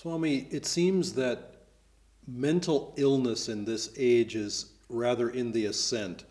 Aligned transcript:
Swami, 0.00 0.46
it 0.52 0.64
seems 0.64 1.14
that 1.14 1.54
mental 2.24 2.94
illness 2.96 3.48
in 3.48 3.64
this 3.64 3.92
age 3.98 4.36
is 4.36 4.66
rather 4.88 5.30
in 5.30 5.50
the 5.50 5.64
ascent. 5.64 6.22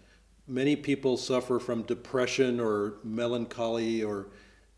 Many 0.48 0.78
people 0.78 1.18
suffer 1.18 1.60
from 1.60 1.82
depression 1.82 2.62
or 2.62 2.94
melancholy 3.04 4.04
or 4.04 4.28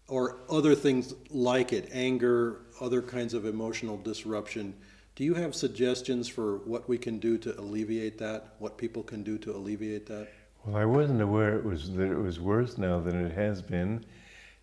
or 0.08 0.38
other 0.50 0.74
things 0.74 1.14
like 1.30 1.72
it, 1.72 1.88
anger, 1.92 2.62
other 2.82 3.04
kinds 3.04 3.36
of 3.36 3.46
emotional 3.46 3.96
disruption. 3.96 4.74
Do 5.14 5.24
you 5.24 5.36
have 5.36 5.54
suggestions 5.54 6.28
for 6.28 6.58
what 6.66 6.90
we 6.90 6.98
can 6.98 7.20
do 7.20 7.38
to 7.38 7.60
alleviate 7.60 8.18
that? 8.18 8.56
What 8.58 8.80
people 8.80 9.04
can 9.04 9.22
do 9.22 9.38
to 9.38 9.56
alleviate 9.56 10.08
that? 10.08 10.30
Well, 10.66 10.78
I 10.78 10.86
wasn't 10.86 11.22
aware 11.22 11.56
it 11.56 11.64
was 11.64 11.92
that 11.92 12.10
it 12.12 12.18
was 12.18 12.40
worse 12.40 12.80
now 12.80 13.00
than 13.00 13.24
it 13.24 13.34
has 13.34 13.62
been, 13.62 14.04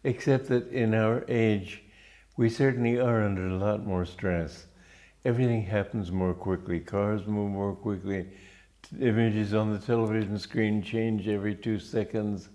except 0.03 0.49
that 0.49 0.67
in 0.73 0.95
our 0.95 1.25
age, 1.29 1.85
we 2.37 2.49
certainly 2.49 2.99
are 2.99 3.23
under 3.23 3.47
a 3.47 3.57
lot 3.57 3.87
more 3.87 4.05
stress. 4.05 4.67
Everything 5.25 5.63
happens 5.63 6.13
more 6.13 6.35
quickly. 6.35 6.81
Cars 6.81 7.27
move 7.27 7.51
more 7.51 7.75
quickly. 7.75 8.29
Images 9.01 9.55
on 9.55 9.73
the 9.73 9.79
television 9.79 10.39
screen 10.39 10.83
change 10.83 11.27
every 11.27 11.55
two 11.55 11.79
seconds. 11.79 12.49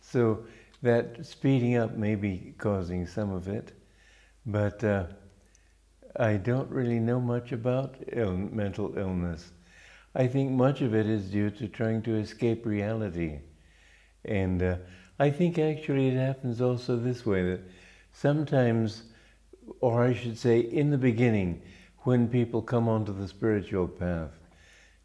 So 0.00 0.44
that 0.82 1.24
speeding 1.26 1.76
up 1.76 1.94
may 1.96 2.14
be 2.14 2.54
causing 2.58 3.06
some 3.06 3.32
of 3.32 3.48
it, 3.48 3.72
but 4.46 4.82
uh, 4.82 5.04
I 6.16 6.36
don't 6.36 6.70
really 6.70 7.00
know 7.00 7.20
much 7.20 7.52
about 7.52 7.96
Ill 8.12 8.32
mental 8.36 8.96
illness. 8.96 9.52
I 10.14 10.26
think 10.26 10.50
much 10.50 10.80
of 10.80 10.94
it 10.94 11.06
is 11.06 11.30
due 11.30 11.50
to 11.50 11.68
trying 11.68 12.02
to 12.02 12.16
escape 12.16 12.64
reality. 12.64 13.40
And 14.24 14.62
uh, 14.62 14.76
I 15.18 15.30
think 15.30 15.58
actually 15.58 16.08
it 16.08 16.16
happens 16.16 16.60
also 16.60 16.96
this 16.96 17.26
way 17.26 17.42
that 17.50 17.60
sometimes, 18.12 19.02
or 19.80 20.04
I 20.04 20.14
should 20.14 20.38
say, 20.38 20.60
in 20.60 20.90
the 20.90 20.98
beginning, 20.98 21.62
when 22.00 22.28
people 22.28 22.62
come 22.62 22.88
onto 22.88 23.12
the 23.12 23.28
spiritual 23.28 23.88
path, 23.88 24.30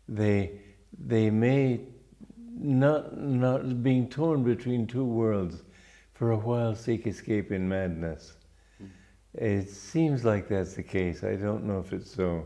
they, 0.08 0.60
they 0.98 1.30
may 1.30 1.82
not, 2.58 3.18
not 3.18 3.84
being 3.84 4.10
torn 4.10 4.44
between 4.44 4.88
two 4.88 5.06
worlds, 5.06 5.64
for 6.14 6.32
a 6.32 6.38
while 6.38 6.76
seek 6.76 7.08
escape 7.08 7.52
in 7.52 7.68
madness. 7.68 8.34
It 9.34 9.70
seems 9.70 10.24
like 10.24 10.48
that's 10.48 10.76
the 10.76 10.84
case. 10.84 11.24
I 11.24 11.36
don't 11.36 11.66
know 11.66 11.80
if 11.80 11.92
it's 11.92 12.14
so. 12.14 12.46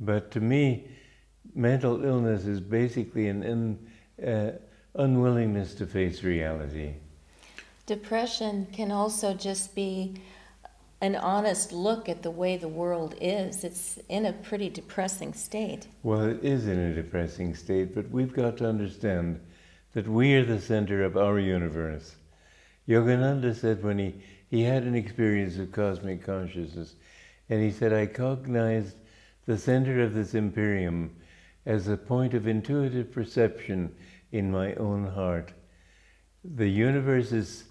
But 0.00 0.30
to 0.30 0.40
me, 0.40 0.88
mental 1.54 2.04
illness 2.04 2.46
is 2.46 2.60
basically 2.60 3.28
an 3.28 3.42
in, 3.42 4.26
uh, 4.26 4.52
unwillingness 4.94 5.74
to 5.74 5.86
face 5.86 6.22
reality. 6.22 6.94
Depression 7.86 8.66
can 8.72 8.90
also 8.90 9.34
just 9.34 9.74
be 9.74 10.14
an 11.00 11.16
honest 11.16 11.72
look 11.72 12.08
at 12.08 12.22
the 12.22 12.30
way 12.30 12.56
the 12.56 12.68
world 12.68 13.14
is. 13.20 13.64
It's 13.64 13.98
in 14.08 14.26
a 14.26 14.32
pretty 14.32 14.68
depressing 14.68 15.32
state. 15.32 15.88
Well, 16.02 16.22
it 16.22 16.44
is 16.44 16.66
in 16.66 16.78
a 16.78 16.94
depressing 16.94 17.54
state, 17.54 17.94
but 17.94 18.10
we've 18.10 18.34
got 18.34 18.58
to 18.58 18.68
understand 18.68 19.40
that 19.92 20.06
we 20.06 20.34
are 20.34 20.44
the 20.44 20.60
center 20.60 21.02
of 21.02 21.16
our 21.16 21.38
universe. 21.38 22.16
Yogananda 22.86 23.54
said 23.54 23.82
when 23.82 23.98
he, 23.98 24.14
he 24.50 24.62
had 24.62 24.82
an 24.82 24.94
experience 24.94 25.56
of 25.58 25.72
cosmic 25.72 26.24
consciousness, 26.24 26.94
and 27.48 27.62
he 27.62 27.70
said, 27.70 27.92
I 27.92 28.06
cognized 28.06 28.96
the 29.46 29.58
center 29.58 30.02
of 30.02 30.14
this 30.14 30.34
empyrean 30.34 31.10
as 31.66 31.88
a 31.88 31.96
point 31.96 32.34
of 32.34 32.46
intuitive 32.46 33.10
perception 33.12 33.94
in 34.32 34.50
my 34.50 34.74
own 34.74 35.06
heart. 35.06 35.52
The 36.44 36.68
universe's 36.68 37.64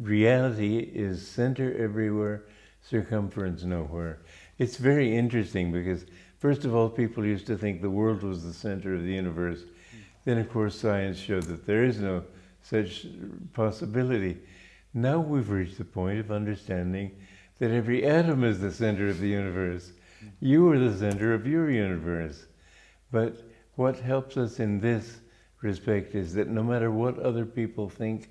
reality 0.00 0.78
is 0.78 1.26
center 1.26 1.76
everywhere, 1.76 2.44
circumference 2.80 3.64
nowhere. 3.64 4.20
It's 4.58 4.76
very 4.76 5.16
interesting 5.16 5.72
because, 5.72 6.06
first 6.38 6.64
of 6.64 6.74
all, 6.74 6.88
people 6.88 7.24
used 7.24 7.46
to 7.46 7.56
think 7.56 7.80
the 7.80 7.90
world 7.90 8.22
was 8.22 8.42
the 8.42 8.52
center 8.52 8.94
of 8.94 9.02
the 9.02 9.12
universe. 9.12 9.60
Then, 10.24 10.38
of 10.38 10.50
course, 10.50 10.78
science 10.78 11.18
showed 11.18 11.44
that 11.44 11.66
there 11.66 11.84
is 11.84 12.00
no 12.00 12.24
such 12.62 13.06
possibility. 13.52 14.38
Now 14.94 15.20
we've 15.20 15.50
reached 15.50 15.78
the 15.78 15.84
point 15.84 16.18
of 16.18 16.30
understanding 16.30 17.12
that 17.58 17.70
every 17.70 18.04
atom 18.04 18.44
is 18.44 18.60
the 18.60 18.72
center 18.72 19.08
of 19.08 19.20
the 19.20 19.28
universe. 19.28 19.92
You 20.40 20.70
are 20.70 20.78
the 20.78 20.96
center 20.96 21.34
of 21.34 21.46
your 21.46 21.70
universe. 21.70 22.46
But 23.10 23.36
what 23.76 23.98
helps 23.98 24.36
us 24.36 24.60
in 24.60 24.80
this 24.80 25.20
respect 25.62 26.14
is 26.14 26.34
that 26.34 26.48
no 26.48 26.62
matter 26.62 26.90
what 26.90 27.18
other 27.18 27.44
people 27.44 27.88
think, 27.88 28.30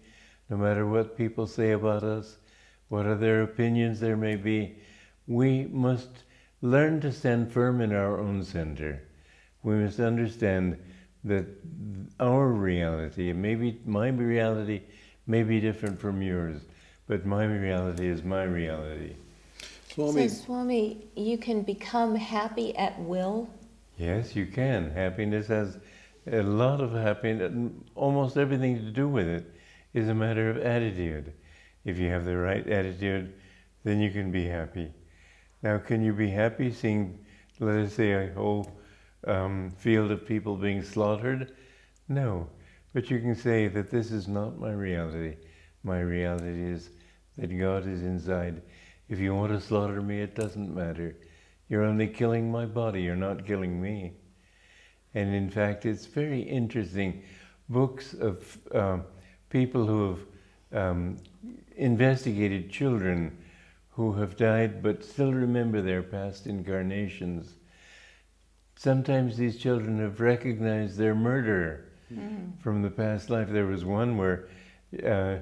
no 0.50 0.58
matter 0.58 0.86
what 0.86 1.18
people 1.18 1.48
say 1.48 1.72
about 1.72 2.04
us, 2.04 2.38
what 2.90 3.06
other 3.06 3.42
opinions 3.42 4.00
there 4.00 4.18
may 4.18 4.36
be, 4.36 4.78
we 5.28 5.66
must 5.66 6.10
learn 6.62 7.02
to 7.02 7.12
stand 7.12 7.52
firm 7.52 7.82
in 7.82 7.94
our 7.94 8.20
own 8.20 8.44
center. 8.44 9.02
We 9.64 9.76
must 9.76 10.00
understand 10.00 10.78
that 11.24 11.46
our 12.20 12.48
reality, 12.48 13.34
maybe 13.34 13.80
my 13.86 14.08
reality, 14.10 14.82
may 15.26 15.44
be 15.44 15.60
different 15.60 16.00
from 16.00 16.22
yours, 16.22 16.62
but 17.08 17.26
my 17.26 17.46
reality 17.46 18.08
is 18.08 18.24
my 18.24 18.44
reality. 18.44 19.16
Swami. 19.94 20.30
So, 20.30 20.46
Swami, 20.46 21.08
you 21.16 21.38
can 21.38 21.64
become 21.64 22.16
happy 22.16 22.76
at 22.78 23.00
will? 23.00 23.50
Yes, 23.98 24.36
you 24.36 24.46
can. 24.46 24.92
Happiness 24.92 25.48
has 25.48 25.78
a 26.32 26.42
lot 26.44 26.82
of 26.82 26.94
happiness, 26.94 27.72
almost 27.96 28.38
everything 28.38 28.78
to 28.78 28.92
do 28.92 29.08
with 29.08 29.28
it 29.28 29.46
is 29.94 30.08
a 30.08 30.14
matter 30.14 30.50
of 30.50 30.58
attitude. 30.58 31.34
If 31.88 31.98
you 31.98 32.10
have 32.10 32.26
the 32.26 32.36
right 32.36 32.68
attitude, 32.68 33.34
then 33.86 34.02
you 34.02 34.12
can 34.12 34.30
be 34.30 34.46
happy. 34.46 34.92
Now, 35.64 35.78
can 35.78 36.04
you 36.04 36.12
be 36.12 36.30
happy 36.30 36.70
seeing, 36.70 37.18
let 37.62 37.78
us 37.78 37.94
say, 37.94 38.12
a 38.12 38.34
whole 38.34 38.70
um, 39.26 39.72
field 39.78 40.12
of 40.12 40.28
people 40.28 40.58
being 40.58 40.84
slaughtered? 40.84 41.56
No. 42.10 42.50
But 42.94 43.10
you 43.10 43.20
can 43.22 43.36
say 43.36 43.70
that 43.70 43.90
this 43.90 44.12
is 44.12 44.28
not 44.28 44.60
my 44.60 44.74
reality. 44.74 45.38
My 45.84 46.02
reality 46.02 46.62
is 46.62 46.90
that 47.38 47.58
God 47.58 47.88
is 47.88 48.04
inside. 48.04 48.62
If 49.08 49.20
you 49.20 49.34
want 49.34 49.54
to 49.54 49.62
slaughter 49.62 50.02
me, 50.02 50.20
it 50.20 50.36
doesn't 50.36 50.76
matter. 50.76 51.16
You're 51.70 51.86
only 51.86 52.08
killing 52.08 52.52
my 52.52 52.66
body, 52.66 53.02
you're 53.02 53.16
not 53.16 53.48
killing 53.48 53.82
me. 53.82 54.12
And 55.14 55.34
in 55.34 55.50
fact, 55.50 55.86
it's 55.86 56.06
very 56.06 56.42
interesting. 56.42 57.24
Books 57.70 58.14
of 58.14 58.58
uh, 58.76 58.98
people 59.50 59.86
who 59.86 60.10
have 60.10 60.20
um, 60.74 61.18
investigated 61.76 62.72
children 62.72 63.38
who 63.92 64.14
have 64.14 64.38
died 64.38 64.82
but 64.84 65.04
still 65.04 65.34
remember 65.34 65.82
their 65.82 66.04
past 66.04 66.48
incarnations. 66.48 67.54
Sometimes 68.76 69.38
these 69.38 69.58
children 69.58 70.00
have 70.00 70.20
recognized 70.20 70.98
their 70.98 71.16
murderer 71.16 71.86
mm. 72.14 72.52
from 72.60 72.82
the 72.82 72.92
past 72.92 73.30
life. 73.30 73.50
There 73.50 73.66
was 73.66 73.84
one 73.84 74.18
where 74.18 74.48
uh, 75.04 75.38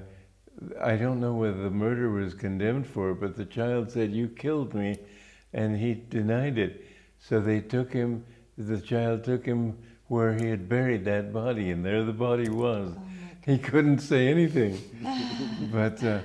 I 0.82 0.96
don't 0.96 1.20
know 1.20 1.34
whether 1.34 1.62
the 1.62 1.70
murder 1.70 2.10
was 2.10 2.32
condemned 2.32 2.86
for 2.86 3.10
it, 3.10 3.20
but 3.20 3.36
the 3.36 3.44
child 3.44 3.90
said, 3.90 4.10
You 4.12 4.28
killed 4.28 4.72
me, 4.72 4.98
and 5.52 5.76
he 5.76 5.94
denied 5.94 6.56
it. 6.56 6.84
So 7.18 7.40
they 7.40 7.60
took 7.60 7.92
him, 7.92 8.24
the 8.56 8.80
child 8.80 9.24
took 9.24 9.44
him 9.44 9.76
where 10.08 10.34
he 10.34 10.46
had 10.46 10.68
buried 10.68 11.04
that 11.04 11.32
body, 11.32 11.70
and 11.70 11.84
there 11.84 12.04
the 12.04 12.12
body 12.12 12.48
was. 12.48 12.94
Oh 12.96 13.02
he 13.46 13.58
couldn't 13.58 14.00
say 14.00 14.28
anything. 14.28 14.78
but 15.76 16.02
uh, 16.02 16.20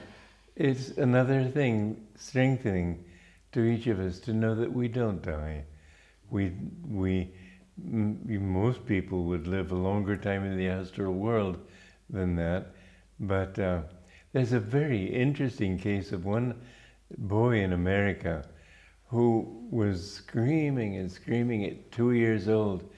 it's 0.55 0.91
another 0.91 1.43
thing, 1.43 2.07
strengthening 2.15 3.03
to 3.51 3.65
each 3.65 3.85
of 3.87 3.99
us 3.99 4.17
to 4.17 4.31
know 4.31 4.55
that 4.55 4.71
we 4.71 4.87
don't 4.87 5.21
die. 5.21 5.65
We, 6.29 6.53
we 6.87 7.33
most 7.77 8.85
people 8.85 9.25
would 9.25 9.47
live 9.47 9.73
a 9.73 9.75
longer 9.75 10.15
time 10.15 10.45
in 10.45 10.57
the 10.57 10.69
astral 10.69 11.13
world 11.13 11.59
than 12.09 12.37
that. 12.37 12.67
But 13.19 13.59
uh, 13.59 13.81
there's 14.31 14.53
a 14.53 14.59
very 14.61 15.03
interesting 15.03 15.77
case 15.77 16.13
of 16.13 16.23
one 16.23 16.55
boy 17.17 17.59
in 17.59 17.73
America 17.73 18.47
who 19.07 19.67
was 19.69 20.13
screaming 20.13 20.95
and 20.95 21.11
screaming 21.11 21.65
at 21.65 21.91
two 21.91 22.13
years 22.13 22.47
old. 22.47 22.89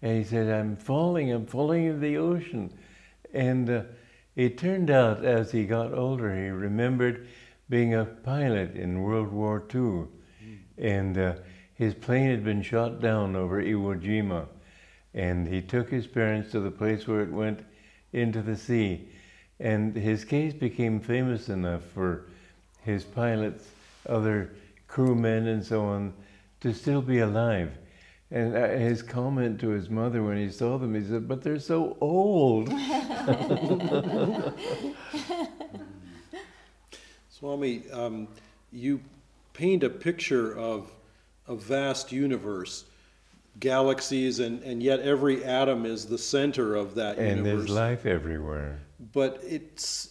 And 0.00 0.16
he 0.16 0.24
said, 0.24 0.48
I'm 0.48 0.74
falling, 0.74 1.30
I'm 1.30 1.44
falling 1.44 1.84
in 1.84 2.00
the 2.00 2.16
ocean. 2.16 2.72
And 3.34 3.68
uh, 3.68 3.82
it 4.38 4.56
turned 4.56 4.88
out 4.88 5.24
as 5.24 5.50
he 5.50 5.66
got 5.66 5.92
older, 5.92 6.32
he 6.32 6.48
remembered 6.48 7.26
being 7.68 7.92
a 7.92 8.04
pilot 8.04 8.76
in 8.76 9.02
World 9.02 9.32
War 9.32 9.64
II. 9.74 9.80
Mm. 9.80 10.08
And 10.78 11.18
uh, 11.18 11.34
his 11.74 11.92
plane 11.92 12.30
had 12.30 12.44
been 12.44 12.62
shot 12.62 13.00
down 13.00 13.34
over 13.34 13.60
Iwo 13.60 14.00
Jima, 14.00 14.46
and 15.12 15.48
he 15.48 15.60
took 15.60 15.90
his 15.90 16.06
parents 16.06 16.52
to 16.52 16.60
the 16.60 16.70
place 16.70 17.08
where 17.08 17.22
it 17.22 17.32
went 17.32 17.64
into 18.12 18.40
the 18.40 18.56
sea. 18.56 19.08
And 19.58 19.96
his 19.96 20.24
case 20.24 20.54
became 20.54 21.00
famous 21.00 21.48
enough 21.48 21.82
for 21.92 22.26
his 22.82 23.02
pilots, 23.02 23.66
other 24.08 24.54
crewmen, 24.86 25.48
and 25.48 25.66
so 25.66 25.84
on, 25.84 26.14
to 26.60 26.72
still 26.72 27.02
be 27.02 27.18
alive. 27.18 27.72
And 28.30 28.54
uh, 28.54 28.68
his 28.68 29.02
comment 29.02 29.58
to 29.60 29.68
his 29.70 29.88
mother 29.88 30.22
when 30.22 30.36
he 30.36 30.50
saw 30.50 30.76
them, 30.76 30.94
he 30.94 31.00
said, 31.02 31.26
But 31.26 31.42
they're 31.42 31.58
so 31.58 31.96
old. 32.00 32.68
Swami, 37.30 37.82
um, 37.92 38.28
you 38.72 39.00
paint 39.52 39.82
a 39.84 39.90
picture 39.90 40.56
of 40.56 40.90
a 41.46 41.54
vast 41.54 42.12
universe, 42.12 42.84
galaxies, 43.60 44.40
and, 44.40 44.62
and 44.62 44.82
yet 44.82 45.00
every 45.00 45.44
atom 45.44 45.86
is 45.86 46.06
the 46.06 46.18
center 46.18 46.74
of 46.74 46.94
that 46.96 47.18
And 47.18 47.38
universe. 47.38 47.66
there's 47.66 47.70
life 47.70 48.06
everywhere. 48.06 48.80
but 49.12 49.40
it's 49.42 50.10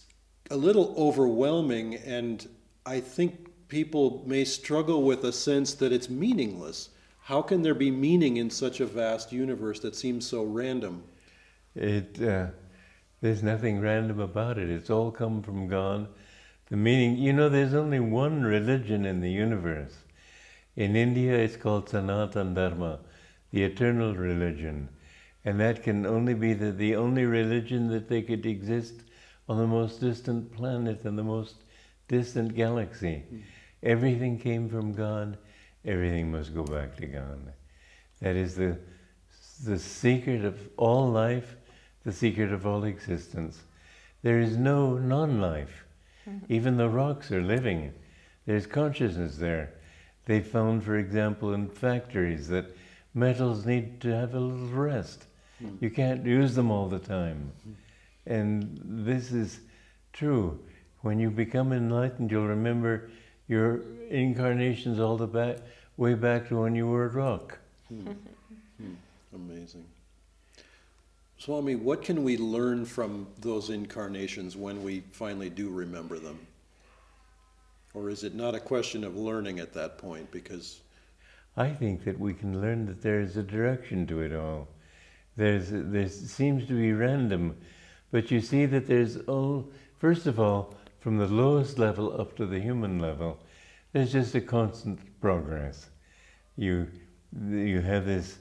a 0.50 0.56
little 0.56 0.94
overwhelming, 0.96 1.96
and 1.96 2.48
I 2.86 3.00
think 3.00 3.48
people 3.68 4.22
may 4.26 4.44
struggle 4.44 5.02
with 5.02 5.24
a 5.24 5.32
sense 5.32 5.74
that 5.74 5.92
it's 5.92 6.08
meaningless. 6.08 6.88
How 7.28 7.42
can 7.42 7.60
there 7.60 7.74
be 7.74 7.90
meaning 7.90 8.38
in 8.38 8.48
such 8.48 8.80
a 8.80 8.86
vast 8.86 9.32
universe 9.32 9.80
that 9.80 9.94
seems 9.94 10.26
so 10.26 10.44
random? 10.44 11.02
It 11.74 12.18
uh, 12.22 12.46
there's 13.20 13.42
nothing 13.42 13.82
random 13.82 14.18
about 14.18 14.56
it. 14.56 14.70
It's 14.70 14.88
all 14.88 15.10
come 15.10 15.42
from 15.42 15.68
God. 15.68 16.08
The 16.70 16.78
meaning, 16.78 17.18
you 17.18 17.34
know, 17.34 17.50
there's 17.50 17.74
only 17.74 18.00
one 18.00 18.44
religion 18.44 19.04
in 19.04 19.20
the 19.20 19.30
universe. 19.30 19.94
In 20.74 20.96
India, 20.96 21.34
it's 21.34 21.54
called 21.54 21.90
Sanatan 21.90 22.54
Dharma, 22.54 23.00
the 23.50 23.62
eternal 23.62 24.14
religion, 24.14 24.88
and 25.44 25.60
that 25.60 25.82
can 25.82 26.06
only 26.06 26.32
be 26.32 26.54
the, 26.54 26.72
the 26.72 26.96
only 26.96 27.26
religion 27.26 27.88
that 27.88 28.08
they 28.08 28.22
could 28.22 28.46
exist 28.46 29.02
on 29.50 29.58
the 29.58 29.66
most 29.66 30.00
distant 30.00 30.50
planet 30.50 31.04
and 31.04 31.18
the 31.18 31.24
most 31.24 31.56
distant 32.08 32.54
galaxy. 32.54 33.22
Everything 33.82 34.38
came 34.38 34.70
from 34.70 34.94
God. 34.94 35.36
Everything 35.84 36.30
must 36.30 36.54
go 36.54 36.64
back 36.64 36.96
to 36.96 37.06
God. 37.06 37.52
That 38.20 38.36
is 38.36 38.56
the 38.56 38.78
the 39.64 39.78
secret 39.78 40.44
of 40.44 40.68
all 40.76 41.08
life, 41.10 41.56
the 42.04 42.12
secret 42.12 42.52
of 42.52 42.66
all 42.66 42.84
existence. 42.84 43.62
There 44.22 44.40
is 44.40 44.56
no 44.56 44.98
non 44.98 45.40
life. 45.40 45.84
Mm-hmm. 46.28 46.52
Even 46.52 46.76
the 46.76 46.88
rocks 46.88 47.30
are 47.32 47.42
living. 47.42 47.92
There's 48.46 48.66
consciousness 48.66 49.36
there. 49.36 49.74
They 50.26 50.40
found, 50.40 50.84
for 50.84 50.96
example, 50.96 51.54
in 51.54 51.68
factories 51.68 52.48
that 52.48 52.66
metals 53.14 53.66
need 53.66 54.00
to 54.02 54.08
have 54.08 54.34
a 54.34 54.40
little 54.40 54.68
rest. 54.68 55.26
Mm. 55.62 55.80
You 55.80 55.90
can't 55.90 56.24
use 56.24 56.54
them 56.54 56.70
all 56.70 56.88
the 56.88 56.98
time. 56.98 57.52
Mm-hmm. 57.60 58.32
And 58.32 58.80
this 59.06 59.32
is 59.32 59.60
true. 60.12 60.60
When 61.00 61.18
you 61.18 61.30
become 61.30 61.72
enlightened, 61.72 62.30
you'll 62.30 62.46
remember 62.46 63.10
your 63.48 63.80
incarnations 64.10 65.00
all 65.00 65.16
the 65.16 65.26
back, 65.26 65.56
way 65.96 66.14
back 66.14 66.48
to 66.48 66.60
when 66.60 66.74
you 66.74 66.86
were 66.86 67.06
a 67.06 67.08
rock. 67.08 67.58
Hmm. 67.88 68.12
Hmm. 68.80 68.94
Amazing. 69.34 69.84
Swami, 71.38 71.76
what 71.76 72.02
can 72.02 72.24
we 72.24 72.36
learn 72.36 72.84
from 72.84 73.26
those 73.40 73.70
incarnations 73.70 74.56
when 74.56 74.82
we 74.82 75.02
finally 75.12 75.48
do 75.48 75.70
remember 75.70 76.18
them? 76.18 76.38
Or 77.94 78.10
is 78.10 78.24
it 78.24 78.34
not 78.34 78.54
a 78.54 78.60
question 78.60 79.04
of 79.04 79.16
learning 79.16 79.60
at 79.60 79.72
that 79.74 79.98
point? 79.98 80.30
Because, 80.30 80.80
I 81.56 81.70
think 81.70 82.04
that 82.04 82.18
we 82.18 82.34
can 82.34 82.60
learn 82.60 82.86
that 82.86 83.02
there 83.02 83.20
is 83.20 83.36
a 83.36 83.42
direction 83.42 84.06
to 84.08 84.20
it 84.20 84.34
all. 84.34 84.68
There's 85.36 85.68
there 85.70 86.08
seems 86.08 86.66
to 86.66 86.74
be 86.74 86.92
random, 86.92 87.56
but 88.10 88.30
you 88.30 88.40
see 88.40 88.66
that 88.66 88.86
there's 88.86 89.16
all 89.28 89.70
first 89.98 90.26
of 90.26 90.40
all 90.40 90.74
from 91.00 91.18
the 91.18 91.26
lowest 91.26 91.78
level 91.78 92.20
up 92.20 92.36
to 92.36 92.46
the 92.46 92.60
human 92.60 92.98
level, 92.98 93.38
there's 93.92 94.12
just 94.12 94.34
a 94.34 94.40
constant 94.40 94.98
progress. 95.20 95.90
You 96.56 96.88
you 97.50 97.80
have 97.80 98.06
this 98.06 98.38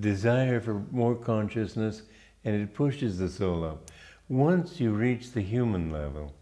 desire 0.00 0.60
for 0.60 0.84
more 0.90 1.14
consciousness, 1.14 2.02
and 2.44 2.54
it 2.54 2.74
pushes 2.74 3.18
the 3.18 3.28
soul 3.28 3.64
up. 3.64 3.90
Once 4.28 4.80
you 4.80 4.92
reach 4.92 5.32
the 5.32 5.40
human 5.40 5.90
level, 5.90 6.32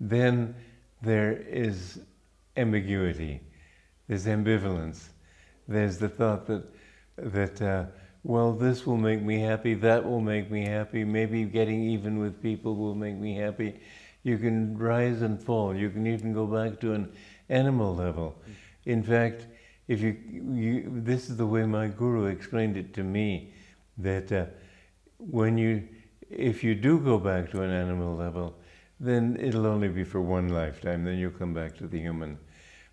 then 0.00 0.54
there 1.02 1.32
is 1.32 2.00
ambiguity, 2.56 3.40
there's 4.08 4.26
ambivalence, 4.26 5.10
there's 5.68 5.98
the 5.98 6.08
thought 6.08 6.46
that 6.46 6.64
that 7.16 7.62
uh, 7.62 7.84
well, 8.26 8.52
this 8.52 8.84
will 8.84 8.96
make 8.96 9.22
me 9.22 9.38
happy, 9.38 9.74
that 9.74 10.04
will 10.04 10.20
make 10.20 10.50
me 10.50 10.66
happy, 10.66 11.04
maybe 11.04 11.44
getting 11.44 11.84
even 11.84 12.18
with 12.18 12.42
people 12.42 12.74
will 12.74 12.96
make 12.96 13.14
me 13.14 13.36
happy. 13.36 13.78
You 14.26 14.38
can 14.38 14.76
rise 14.76 15.22
and 15.22 15.40
fall. 15.40 15.72
You 15.72 15.88
can 15.88 16.04
even 16.04 16.32
go 16.32 16.46
back 16.46 16.80
to 16.80 16.94
an 16.94 17.12
animal 17.48 17.94
level. 17.94 18.34
In 18.84 19.00
fact, 19.00 19.46
if 19.86 20.00
you, 20.00 20.16
you 20.52 20.90
this 20.92 21.30
is 21.30 21.36
the 21.36 21.46
way 21.46 21.64
my 21.64 21.86
guru 21.86 22.24
explained 22.24 22.76
it 22.76 22.92
to 22.94 23.04
me, 23.04 23.54
that 23.98 24.32
uh, 24.32 24.46
when 25.18 25.56
you, 25.56 25.86
if 26.28 26.64
you 26.64 26.74
do 26.74 26.98
go 26.98 27.18
back 27.18 27.52
to 27.52 27.62
an 27.62 27.70
animal 27.70 28.16
level, 28.16 28.56
then 28.98 29.36
it'll 29.38 29.64
only 29.64 29.86
be 29.86 30.02
for 30.02 30.20
one 30.20 30.48
lifetime. 30.48 31.04
Then 31.04 31.18
you'll 31.18 31.30
come 31.30 31.54
back 31.54 31.76
to 31.76 31.86
the 31.86 32.00
human. 32.00 32.36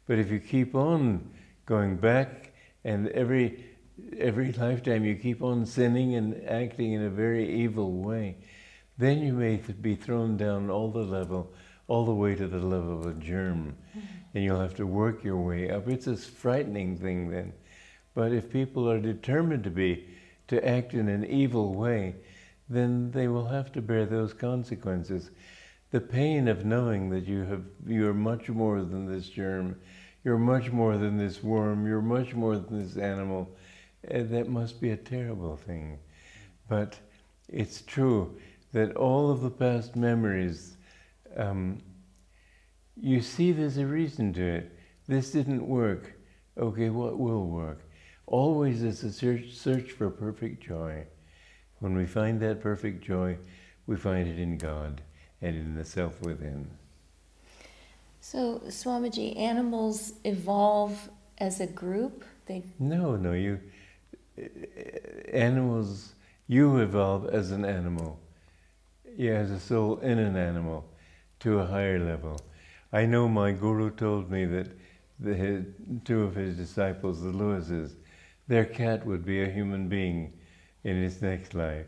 But 0.06 0.20
if 0.20 0.30
you 0.30 0.40
keep 0.40 0.76
on 0.76 1.32
going 1.66 1.96
back, 1.96 2.54
and 2.84 3.08
every 3.08 3.66
every 4.20 4.52
lifetime 4.68 5.04
you 5.04 5.16
keep 5.16 5.42
on 5.42 5.66
sinning 5.66 6.14
and 6.14 6.48
acting 6.48 6.94
in 6.94 7.02
a 7.02 7.10
very 7.10 7.52
evil 7.52 7.92
way, 7.92 8.38
then 8.98 9.22
you 9.22 9.34
may 9.34 9.56
be 9.56 9.96
thrown 9.96 10.38
down 10.38 10.70
all 10.70 10.92
the 10.92 11.04
level, 11.04 11.52
all 11.88 12.06
the 12.06 12.14
way 12.14 12.36
to 12.36 12.48
the 12.48 12.60
level 12.60 13.00
of 13.00 13.06
a 13.06 13.20
germ, 13.20 13.76
and 14.34 14.44
you'll 14.44 14.60
have 14.60 14.76
to 14.76 14.86
work 14.86 15.24
your 15.24 15.38
way 15.38 15.70
up. 15.70 15.88
It's 15.88 16.08
a 16.08 16.16
frightening 16.16 16.98
thing 16.98 17.30
then. 17.30 17.54
But 18.14 18.32
if 18.32 18.52
people 18.52 18.90
are 18.90 19.00
determined 19.00 19.64
to 19.64 19.72
be, 19.72 20.08
to 20.48 20.68
act 20.68 20.94
in 20.94 21.10
an 21.10 21.26
evil 21.26 21.74
way, 21.74 22.16
then 22.70 23.12
they 23.12 23.28
will 23.28 23.48
have 23.48 23.72
to 23.74 23.82
bear 23.82 24.06
those 24.06 24.34
consequences. 24.34 25.32
The 25.92 26.02
pain 26.02 26.48
of 26.48 26.66
knowing 26.66 27.10
that 27.10 27.28
you 27.28 27.44
have 27.44 27.64
you 27.86 28.08
are 28.08 28.14
much 28.14 28.50
more 28.50 28.82
than 28.82 29.06
this 29.06 29.30
germ, 29.30 29.80
you're 30.24 30.38
much 30.38 30.72
more 30.72 30.98
than 30.98 31.18
this 31.18 31.44
worm, 31.44 31.86
you're 31.88 32.02
much 32.02 32.34
more 32.34 32.58
than 32.58 32.80
this 32.80 32.98
animal, 32.98 33.56
eh, 34.08 34.24
that 34.24 34.48
must 34.48 34.80
be 34.80 34.92
a 34.92 34.98
terrible 34.98 35.58
thing. 35.58 36.00
But 36.70 37.00
it's 37.50 37.82
true 37.82 38.38
that 38.74 38.96
all 38.96 39.32
of 39.32 39.42
the 39.42 39.50
past 39.50 39.96
memories, 39.96 40.78
um, 41.38 41.82
you 42.96 43.22
see 43.22 43.52
there's 43.52 43.78
a 43.78 43.86
reason 43.86 44.34
to 44.34 44.44
it. 44.44 44.78
This 45.08 45.32
didn't 45.32 45.68
work. 45.68 46.14
Okay, 46.58 46.90
what 46.90 47.18
will 47.18 47.48
work? 47.48 47.80
Always 48.26 48.84
is 48.84 49.04
a 49.04 49.12
search, 49.12 49.54
search 49.54 49.92
for 49.92 50.10
perfect 50.10 50.64
joy. 50.64 51.06
When 51.80 51.96
we 51.96 52.06
find 52.06 52.40
that 52.42 52.62
perfect 52.62 53.04
joy, 53.04 53.38
we 53.88 53.96
find 53.96 54.28
it 54.28 54.40
in 54.40 54.58
God 54.58 55.02
and 55.42 55.56
in 55.56 55.76
the 55.76 55.86
self 55.86 56.22
within. 56.22 56.70
So, 58.22 58.62
Swamiji, 58.68 59.38
animals 59.38 60.14
evolve 60.24 61.10
as 61.38 61.60
a 61.60 61.68
group? 61.68 62.24
They 62.46 62.64
No, 62.80 63.16
no, 63.16 63.34
you 63.34 63.60
animals 65.32 66.14
you 66.48 66.78
evolve 66.78 67.30
as 67.30 67.52
an 67.52 67.66
animal. 67.66 68.20
You 69.16 69.32
has 69.32 69.52
a 69.52 69.60
soul 69.60 70.00
in 70.00 70.18
an 70.18 70.36
animal 70.36 70.86
to 71.42 71.60
a 71.60 71.66
higher 71.68 72.00
level. 72.00 72.40
I 72.92 73.06
know 73.06 73.28
my 73.28 73.52
guru 73.52 73.92
told 73.92 74.32
me 74.32 74.46
that 74.46 74.68
the, 75.20 75.36
his, 75.36 75.66
two 76.04 76.24
of 76.24 76.34
his 76.34 76.58
disciples, 76.58 77.22
the 77.22 77.30
Lewises, 77.30 77.96
their 78.48 78.66
cat 78.66 79.06
would 79.06 79.24
be 79.24 79.44
a 79.44 79.50
human 79.52 79.88
being 79.88 80.34
in 80.84 80.98
its 80.98 81.22
next 81.22 81.54
life. 81.54 81.86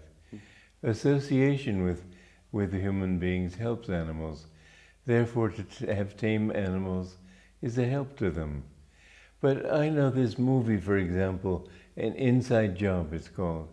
Association 0.84 1.84
with, 1.84 2.06
with 2.52 2.72
human 2.74 3.18
beings 3.18 3.56
helps 3.56 3.90
animals. 3.90 4.46
Therefore, 5.08 5.50
to 5.50 5.64
t- 5.64 5.88
have 5.88 6.16
tame 6.16 6.52
animals 6.56 7.18
is 7.60 7.80
a 7.80 7.88
help 7.88 8.16
to 8.18 8.30
them. 8.30 8.64
But 9.42 9.72
I 9.74 9.90
know 9.90 10.12
this 10.12 10.38
movie, 10.38 10.78
for 10.78 10.98
example, 10.98 11.70
an 11.98 12.14
inside 12.14 12.76
job 12.78 13.14
it's 13.14 13.30
called, 13.30 13.70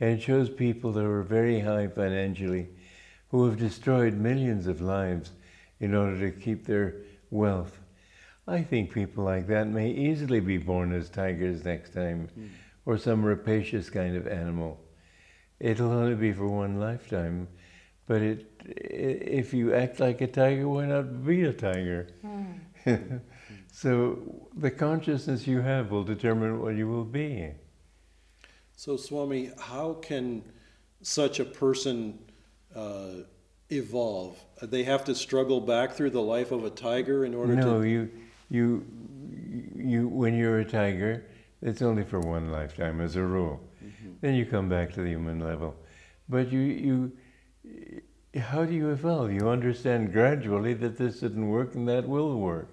and 0.00 0.18
it 0.18 0.22
shows 0.22 0.48
people 0.48 0.92
that 0.92 1.04
are 1.04 1.22
very 1.22 1.60
high 1.60 1.88
financially 1.88 2.68
who 3.30 3.46
have 3.46 3.58
destroyed 3.58 4.14
millions 4.14 4.66
of 4.66 4.80
lives 4.80 5.32
in 5.80 5.94
order 5.94 6.18
to 6.18 6.40
keep 6.40 6.66
their 6.66 6.94
wealth. 7.30 7.80
I 8.48 8.62
think 8.62 8.92
people 8.92 9.24
like 9.24 9.48
that 9.48 9.66
may 9.66 9.90
easily 9.90 10.40
be 10.40 10.58
born 10.58 10.92
as 10.92 11.08
tigers 11.08 11.64
next 11.64 11.92
time, 11.92 12.28
hmm. 12.28 12.46
or 12.84 12.96
some 12.96 13.24
rapacious 13.24 13.90
kind 13.90 14.16
of 14.16 14.28
animal. 14.28 14.80
It'll 15.58 15.90
only 15.90 16.14
be 16.14 16.32
for 16.32 16.46
one 16.48 16.78
lifetime, 16.78 17.48
but 18.06 18.22
it, 18.22 18.46
if 18.64 19.52
you 19.52 19.74
act 19.74 19.98
like 19.98 20.20
a 20.20 20.26
tiger, 20.28 20.68
why 20.68 20.86
not 20.86 21.24
be 21.24 21.42
a 21.42 21.52
tiger? 21.52 22.08
Hmm. 22.22 22.52
so 23.72 24.48
the 24.56 24.70
consciousness 24.70 25.46
you 25.46 25.60
have 25.60 25.90
will 25.90 26.04
determine 26.04 26.60
what 26.60 26.76
you 26.76 26.88
will 26.88 27.04
be. 27.04 27.50
so 28.76 28.96
Swami, 28.96 29.50
how 29.58 29.94
can 29.94 30.44
such 31.02 31.40
a 31.40 31.44
person 31.44 32.18
uh, 32.76 33.22
evolve? 33.70 34.38
They 34.62 34.84
have 34.84 35.04
to 35.04 35.14
struggle 35.14 35.60
back 35.60 35.92
through 35.92 36.10
the 36.10 36.22
life 36.22 36.52
of 36.52 36.64
a 36.64 36.70
tiger 36.70 37.24
in 37.24 37.34
order 37.34 37.54
No, 37.54 37.62
to. 37.62 37.68
No, 37.68 37.80
you, 37.82 38.10
you, 38.50 38.84
you. 39.74 40.08
When 40.08 40.36
you're 40.36 40.60
a 40.60 40.64
tiger, 40.64 41.26
it's 41.62 41.82
only 41.82 42.04
for 42.04 42.20
one 42.20 42.52
lifetime, 42.52 43.00
as 43.00 43.16
a 43.16 43.22
rule. 43.22 43.60
Then 44.20 44.34
you 44.34 44.46
come 44.46 44.68
back 44.68 44.92
to 44.94 45.02
the 45.02 45.08
human 45.08 45.40
level, 45.40 45.74
but 46.28 46.50
you, 46.52 46.60
you. 46.60 47.12
How 48.40 48.64
do 48.64 48.74
you 48.74 48.90
evolve? 48.90 49.32
You 49.32 49.48
understand 49.48 50.12
gradually 50.12 50.74
that 50.74 50.96
this 50.98 51.20
didn't 51.20 51.48
work 51.48 51.74
and 51.74 51.88
that 51.88 52.06
will 52.06 52.38
work. 52.38 52.68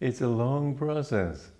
It's 0.00 0.20
a 0.20 0.28
long 0.28 0.74
process, 0.74 1.50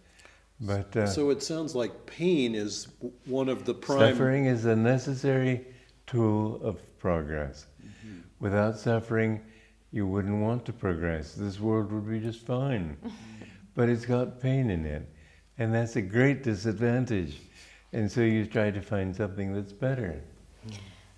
But 0.61 0.95
uh, 0.97 1.07
So 1.07 1.31
it 1.31 1.43
sounds 1.43 1.75
like 1.75 2.05
pain 2.05 2.55
is 2.55 2.89
one 3.25 3.49
of 3.49 3.65
the 3.65 3.73
prime. 3.75 4.13
suffering 4.13 4.45
is 4.47 4.67
a 4.67 4.77
necessary 4.77 5.65
tool 6.15 6.61
of 6.63 6.99
progress. 6.99 7.67
Mm-hmm. 7.83 8.21
Without 8.41 8.79
suffering, 8.79 9.41
you 9.91 10.07
wouldn't 10.07 10.41
want 10.41 10.65
to 10.67 10.73
progress. 10.73 11.35
This 11.35 11.61
world 11.61 11.93
would 11.93 12.09
be 12.09 12.21
just 12.21 12.47
fine. 12.47 12.97
Mm-hmm. 12.97 13.45
but 13.75 13.89
it's 13.89 14.07
got 14.07 14.41
pain 14.41 14.71
in 14.71 14.87
it, 14.87 15.09
and 15.59 15.75
that's 15.75 15.97
a 15.97 16.03
great 16.03 16.43
disadvantage. 16.43 17.41
And 17.93 18.11
so 18.11 18.21
you 18.21 18.47
try 18.47 18.71
to 18.71 18.81
find 18.81 19.15
something 19.15 19.53
that's 19.55 19.73
better. 19.73 20.23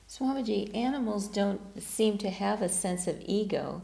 Swamiji, 0.09 0.75
animals 0.75 1.29
don't 1.29 1.61
seem 1.83 2.19
to 2.19 2.31
have 2.31 2.63
a 2.63 2.69
sense 2.69 3.07
of 3.07 3.21
ego, 3.25 3.83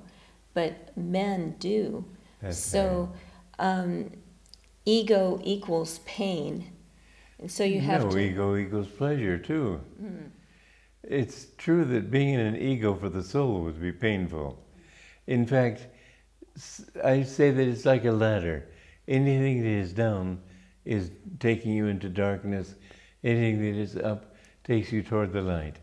but 0.54 0.96
men 0.96 1.56
do. 1.58 2.04
That's 2.40 2.58
so, 2.58 3.12
um, 3.58 4.10
ego 4.84 5.40
equals 5.44 6.00
pain. 6.00 6.70
And 7.38 7.50
so 7.50 7.64
you 7.64 7.80
have 7.80 8.04
no, 8.04 8.10
to. 8.10 8.18
ego 8.18 8.56
equals 8.56 8.88
pleasure 8.88 9.38
too. 9.38 9.80
Mm. 10.02 10.30
It's 11.02 11.46
true 11.58 11.84
that 11.86 12.10
being 12.10 12.34
in 12.34 12.40
an 12.40 12.56
ego 12.56 12.94
for 12.94 13.08
the 13.08 13.22
soul 13.22 13.62
would 13.62 13.80
be 13.80 13.92
painful. 13.92 14.64
In 15.26 15.46
fact, 15.46 15.88
I 17.02 17.22
say 17.22 17.50
that 17.50 17.68
it's 17.68 17.84
like 17.84 18.04
a 18.04 18.12
ladder. 18.12 18.68
Anything 19.08 19.62
that 19.62 19.68
is 19.68 19.92
down 19.92 20.40
is 20.84 21.10
taking 21.40 21.72
you 21.72 21.86
into 21.86 22.08
darkness. 22.08 22.74
Anything 23.24 23.58
that 23.60 23.80
is 23.80 23.96
up 23.96 24.34
takes 24.64 24.92
you 24.92 25.02
toward 25.02 25.32
the 25.32 25.42
light. 25.42 25.76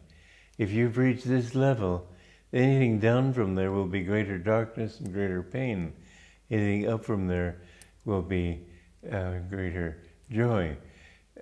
If 0.58 0.72
you've 0.72 0.98
reached 0.98 1.28
this 1.28 1.56
level, 1.56 2.08
anything 2.54 3.00
down 3.00 3.34
from 3.34 3.56
there 3.56 3.72
will 3.72 3.88
be 3.88 4.04
greater 4.04 4.38
darkness 4.38 5.00
and 5.00 5.14
greater 5.14 5.44
pain. 5.44 5.94
Anything 6.50 6.90
up 6.90 7.04
from 7.04 7.28
there 7.28 7.62
will 8.06 8.22
be 8.22 8.62
uh, 9.12 9.40
greater 9.50 10.02
joy. 10.32 10.78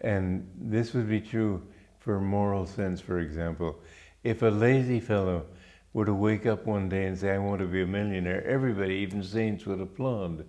And 0.02 0.50
this 0.56 0.94
would 0.94 1.10
be 1.10 1.22
true 1.22 1.64
for 2.08 2.22
moral 2.22 2.66
sense, 2.66 3.02
for 3.02 3.20
example. 3.20 3.78
If 4.24 4.42
a 4.42 4.48
lazy 4.48 5.02
fellow 5.02 5.46
were 5.92 6.06
to 6.06 6.14
wake 6.14 6.46
up 6.46 6.66
one 6.66 6.88
day 6.88 7.06
and 7.06 7.20
say, 7.20 7.34
I 7.34 7.38
want 7.38 7.60
to 7.60 7.68
be 7.68 7.82
a 7.82 7.86
millionaire, 7.86 8.48
everybody, 8.48 8.94
even 8.96 9.22
saints, 9.22 9.66
would 9.66 9.82
applaud. 9.82 10.46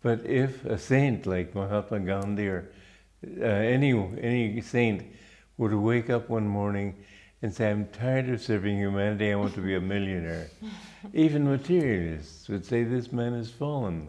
But 0.00 0.24
if 0.24 0.64
a 0.64 0.78
saint 0.78 1.26
like 1.26 1.56
Mahatma 1.56 1.98
Gandhi 1.98 2.46
or 2.46 2.70
uh, 3.40 3.44
any, 3.44 3.90
any 4.20 4.60
saint 4.60 5.02
were 5.58 5.70
to 5.70 5.76
wake 5.76 6.08
up 6.08 6.30
one 6.30 6.46
morning 6.46 6.94
and 7.42 7.52
say, 7.52 7.68
I'm 7.68 7.86
tired 7.88 8.28
of 8.28 8.40
serving 8.40 8.78
humanity, 8.78 9.32
I 9.32 9.34
want 9.34 9.54
to 9.54 9.60
be 9.60 9.74
a 9.74 9.80
millionaire, 9.80 10.50
even 11.12 11.50
materialists 11.50 12.48
would 12.48 12.64
say, 12.64 12.84
This 12.84 13.10
man 13.10 13.32
has 13.32 13.50
fallen. 13.50 14.08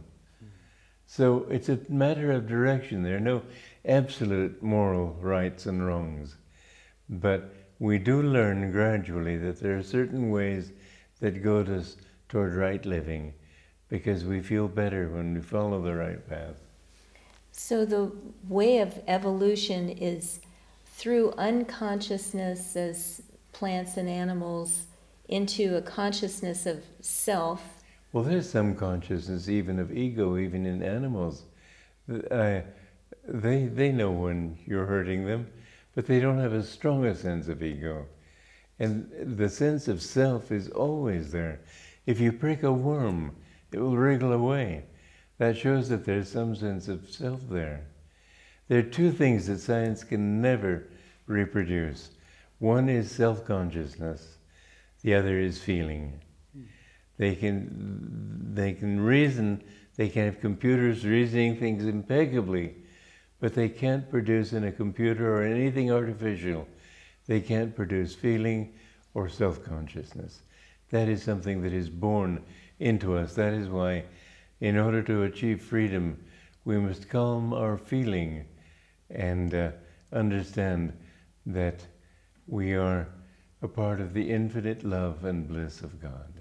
So 1.08 1.48
it's 1.50 1.70
a 1.70 1.80
matter 1.90 2.32
of 2.32 2.48
direction. 2.48 3.02
There 3.02 3.18
are 3.18 3.20
no 3.20 3.42
absolute 3.84 4.62
moral 4.62 5.18
rights 5.20 5.66
and 5.66 5.84
wrongs. 5.84 6.36
But 7.12 7.54
we 7.80 7.98
do 7.98 8.24
learn 8.24 8.72
gradually 8.72 9.38
that 9.38 9.60
there 9.60 9.78
are 9.78 9.84
certain 9.84 10.32
ways 10.32 10.72
that 11.20 11.44
go 11.44 11.62
us 11.62 11.98
toward 12.30 12.56
right 12.56 12.84
living 12.86 13.34
because 13.90 14.24
we 14.24 14.42
feel 14.42 14.70
better 14.70 15.10
when 15.10 15.34
we 15.34 15.42
follow 15.42 15.82
the 15.82 15.94
right 15.94 16.28
path. 16.30 16.56
So 17.52 17.86
the 17.86 18.12
way 18.48 18.80
of 18.80 18.98
evolution 19.08 19.90
is 19.90 20.40
through 20.86 21.34
unconsciousness 21.38 22.76
as 22.76 23.22
plants 23.52 23.98
and 23.98 24.08
animals 24.08 24.86
into 25.28 25.76
a 25.76 25.82
consciousness 25.82 26.66
of 26.66 26.84
self. 27.02 27.62
Well, 28.14 28.24
there's 28.24 28.50
some 28.50 28.76
consciousness 28.76 29.50
even 29.50 29.80
of 29.80 29.92
ego, 29.92 30.38
even 30.38 30.66
in 30.66 30.82
animals. 30.82 31.44
Uh, 32.10 32.62
they, 33.28 33.66
they 33.66 33.92
know 33.92 34.12
when 34.12 34.58
you're 34.66 34.86
hurting 34.86 35.26
them, 35.26 35.48
but 35.96 36.06
they 36.06 36.20
don't 36.20 36.40
have 36.40 36.54
a 36.54 36.64
stronger 36.64 37.14
sense 37.14 37.48
of 37.48 37.62
ego. 37.64 38.06
And 38.80 39.38
the 39.38 39.50
sense 39.50 39.88
of 39.88 40.02
self 40.02 40.52
is 40.52 40.70
always 40.70 41.32
there. 41.32 41.62
If 42.06 42.20
you 42.20 42.32
prick 42.32 42.64
a 42.64 42.72
worm, 42.72 43.36
it 43.72 43.80
will 43.80 43.98
wriggle 43.98 44.34
away. 44.34 44.86
That 45.38 45.58
shows 45.58 45.90
that 45.90 46.06
there's 46.06 46.30
some 46.30 46.56
sense 46.56 46.88
of 46.88 47.10
self 47.10 47.42
there. 47.50 47.88
There 48.68 48.80
are 48.80 48.84
two 48.84 49.12
things 49.12 49.48
that 49.48 49.60
science 49.60 50.04
can 50.04 50.42
never 50.42 50.88
reproduce 51.28 52.12
one 52.62 52.90
is 52.90 53.10
self 53.10 53.44
consciousness, 53.44 54.38
the 55.02 55.16
other 55.16 55.40
is 55.40 55.58
feeling. 55.60 56.22
They 57.18 57.34
can, 57.34 58.54
they 58.54 58.74
can 58.74 59.00
reason, 59.00 59.64
they 59.96 60.10
can 60.10 60.26
have 60.26 60.40
computers 60.40 61.04
reasoning 61.04 61.58
things 61.58 61.84
impeccably, 61.86 62.76
but 63.42 63.56
they 63.56 63.68
can't 63.68 64.10
produce 64.10 64.54
in 64.54 64.64
a 64.64 64.72
computer 64.72 65.36
or 65.36 65.44
anything 65.44 65.92
artificial, 65.92 66.68
they 67.26 67.42
can't 67.42 67.76
produce 67.76 68.16
feeling 68.16 68.74
or 69.14 69.28
self 69.28 69.66
consciousness. 69.66 70.42
That 70.92 71.10
is 71.10 71.24
something 71.24 71.62
that 71.64 71.74
is 71.74 71.90
born 71.90 72.44
into 72.80 73.18
us. 73.18 73.34
That 73.34 73.54
is 73.54 73.68
why, 73.68 74.06
in 74.62 74.78
order 74.78 75.02
to 75.04 75.24
achieve 75.24 75.62
freedom, 75.62 76.24
we 76.66 76.78
must 76.78 77.10
calm 77.10 77.52
our 77.52 77.78
feeling 77.78 78.46
and 79.10 79.54
uh, 79.54 79.72
understand 80.14 80.94
that 81.48 81.86
we 82.48 82.76
are 82.76 83.08
a 83.64 83.68
part 83.68 84.00
of 84.00 84.14
the 84.14 84.30
infinite 84.30 84.84
love 84.84 85.26
and 85.26 85.48
bliss 85.48 85.82
of 85.82 86.00
God. 86.00 86.41